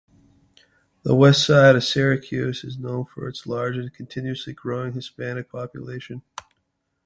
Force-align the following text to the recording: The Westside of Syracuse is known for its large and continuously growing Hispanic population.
The 1.03 1.13
Westside 1.13 1.75
of 1.75 1.83
Syracuse 1.83 2.63
is 2.63 2.79
known 2.79 3.05
for 3.05 3.27
its 3.27 3.45
large 3.45 3.77
and 3.77 3.93
continuously 3.93 4.51
growing 4.51 4.93
Hispanic 4.93 5.47
population. 5.51 6.23